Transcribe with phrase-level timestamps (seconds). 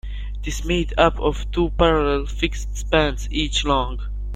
[0.41, 4.01] It is made up of two parallel fixed spans, each long.